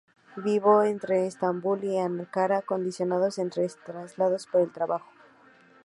[0.35, 5.05] Vivió entre Estambul y Ankara, condicionados estos traslados por el trabajo.